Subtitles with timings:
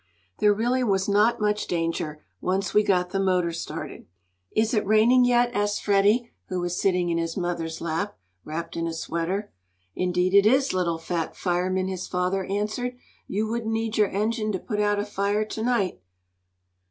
[0.39, 4.07] "There really was not much danger, once we got the motor started."
[4.55, 8.87] "Is it raining yet?" asked Freddie, who was sitting in his mother's lap, wrapped in
[8.87, 9.51] a sweater.
[9.95, 12.95] "Indeed it is, little fat fireman," his father answered.
[13.27, 16.01] "You wouldn't need your engine to put out a fire to night."